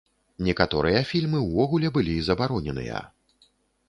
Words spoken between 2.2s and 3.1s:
забароненыя.